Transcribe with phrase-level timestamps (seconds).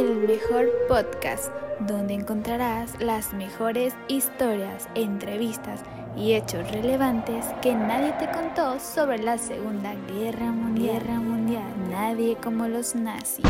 [0.00, 5.82] el mejor podcast donde encontrarás las mejores historias, entrevistas
[6.16, 11.00] y hechos relevantes que nadie te contó sobre la Segunda Guerra Mundial.
[11.00, 11.90] Guerra Mundial.
[11.90, 13.44] Nadie como los nazis.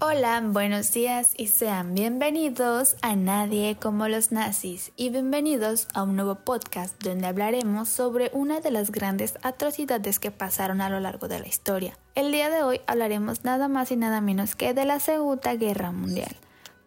[0.00, 6.14] Hola, buenos días y sean bienvenidos a Nadie como los nazis y bienvenidos a un
[6.14, 11.26] nuevo podcast donde hablaremos sobre una de las grandes atrocidades que pasaron a lo largo
[11.26, 11.98] de la historia.
[12.14, 15.90] El día de hoy hablaremos nada más y nada menos que de la Segunda Guerra
[15.90, 16.36] Mundial.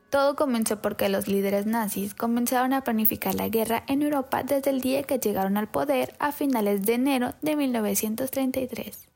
[0.10, 4.80] Todo comenzó porque los líderes nazis comenzaron a planificar la guerra en Europa desde el
[4.80, 9.11] día que llegaron al poder a finales de enero de 1933.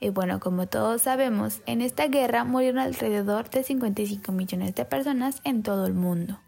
[0.00, 5.42] Y bueno, como todos sabemos, en esta guerra murieron alrededor de 55 millones de personas
[5.44, 6.40] en todo el mundo.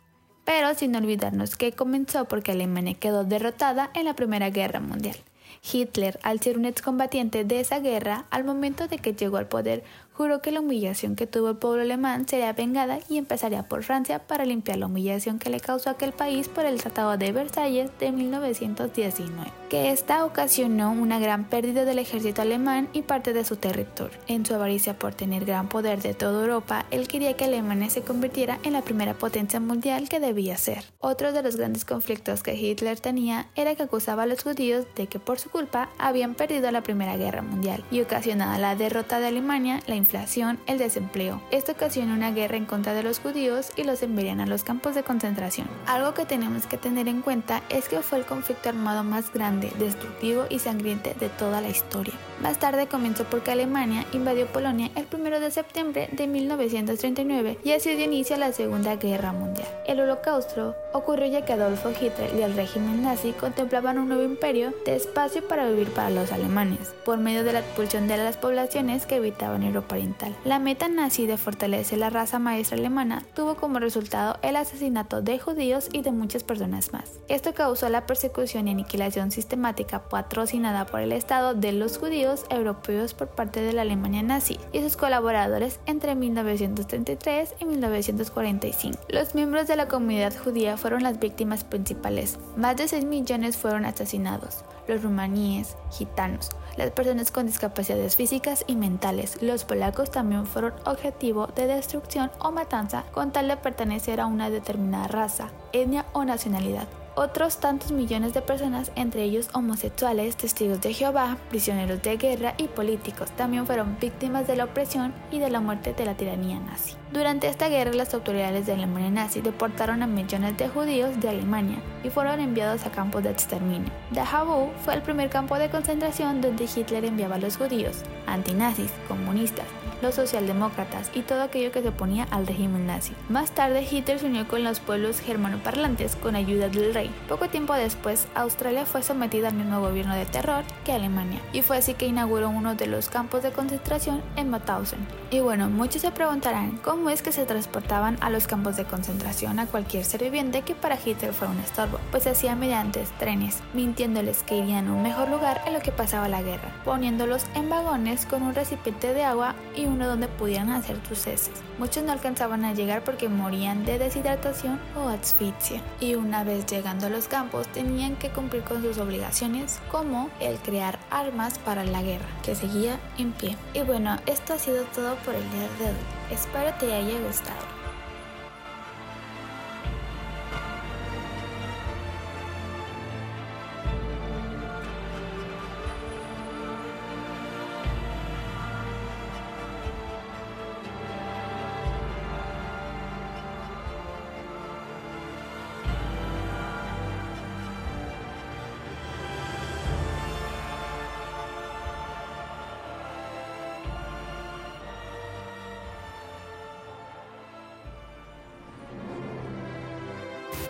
[0.45, 5.17] Pero sin olvidarnos que comenzó porque Alemania quedó derrotada en la Primera Guerra Mundial.
[5.63, 9.85] Hitler, al ser un excombatiente de esa guerra, al momento de que llegó al poder,
[10.15, 14.21] juró que la humillación que tuvo el pueblo alemán sería vengada y empezaría por Francia
[14.21, 18.13] para limpiar la humillación que le causó aquel país por el Tratado de Versalles de
[18.13, 24.19] 1919, que esta ocasionó una gran pérdida del ejército alemán y parte de su territorio.
[24.27, 28.03] En su avaricia por tener gran poder de toda Europa, él quería que Alemania se
[28.03, 30.85] convirtiera en la primera potencia mundial que debía ser.
[31.01, 35.07] Otro de los grandes conflictos que Hitler tenía era que acusaba a los judíos de
[35.07, 39.29] que por su culpa habían perdido la Primera Guerra Mundial y ocasionada la derrota de
[39.29, 41.41] Alemania, la inflación, el desempleo.
[41.51, 44.95] Esto ocasionó una guerra en contra de los judíos y los enviarían a los campos
[44.95, 45.69] de concentración.
[45.87, 49.73] Algo que tenemos que tener en cuenta es que fue el conflicto armado más grande,
[49.79, 52.15] destructivo y sangriente de toda la historia.
[52.43, 57.95] Más tarde comenzó porque Alemania invadió Polonia el 1 de septiembre de 1939 y así
[57.95, 59.69] dio inicio a la Segunda Guerra Mundial.
[59.87, 64.75] El holocausto ocurrió ya que Adolfo Hitler y el régimen nazi contemplaban un nuevo imperio
[64.85, 69.07] de espacio para vivir para los alemanes, por medio de la expulsión de las poblaciones
[69.07, 70.35] que habitaban Europa Oriental.
[70.45, 75.39] La meta nazi de fortalecer la raza maestra alemana tuvo como resultado el asesinato de
[75.39, 77.21] judíos y de muchas personas más.
[77.29, 83.15] Esto causó la persecución y aniquilación sistemática patrocinada por el Estado de los judíos europeos
[83.15, 88.99] por parte de la Alemania nazi y sus colaboradores entre 1933 y 1945.
[89.09, 92.39] Los miembros de la comunidad judía fueron las víctimas principales.
[92.57, 94.65] Más de 6 millones fueron asesinados.
[94.89, 99.41] Los rumaníes, gitanos, las personas con discapacidades físicas y mentales.
[99.43, 104.51] Los polacos también fueron objetivo de destrucción o matanza con tal de pertenecer a una
[104.51, 106.89] determinada raza, etnia o nacionalidad.
[107.15, 112.69] Otros tantos millones de personas, entre ellos homosexuales, testigos de Jehová, prisioneros de guerra y
[112.69, 116.95] políticos, también fueron víctimas de la opresión y de la muerte de la tiranía nazi.
[117.13, 121.77] Durante esta guerra, las autoridades de Alemania nazi deportaron a millones de judíos de Alemania
[122.03, 123.93] y fueron enviados a campos de exterminio.
[124.13, 129.67] Dachau fue el primer campo de concentración donde Hitler enviaba a los judíos, antinazis, comunistas,
[130.01, 133.13] los socialdemócratas y todo aquello que se oponía al régimen nazi.
[133.29, 137.02] Más tarde Hitler se unió con los pueblos germanoparlantes con ayuda del rey.
[137.29, 141.77] Poco tiempo después, Australia fue sometida al mismo gobierno de terror que Alemania y fue
[141.77, 145.07] así que inauguró uno de los campos de concentración en Mauthausen.
[145.31, 149.61] Y bueno, muchos se preguntarán cómo es que se transportaban a los campos de concentración
[149.61, 153.61] a cualquier ser viviente que para Hitler fue un estorbo, pues se hacía mediante trenes,
[153.73, 157.71] mintiéndoles que irían a un mejor lugar en lo que pasaba la guerra, poniéndolos en
[157.71, 161.63] vagones con un recipiente de agua y un uno donde pudieran hacer sus heces.
[161.79, 165.81] Muchos no alcanzaban a llegar porque morían de deshidratación o asfixia.
[166.01, 166.67] Y una vez
[167.01, 172.27] los campos tenían que cumplir con sus obligaciones como el crear armas para la guerra,
[172.43, 173.57] que seguía en pie.
[173.75, 175.97] Y bueno, esto ha sido todo por el día de hoy.
[176.31, 177.82] Espero te haya gustado.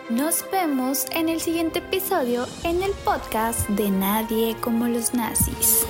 [0.09, 5.85] Nos vemos en el siguiente episodio en el podcast de Nadie como los nazis.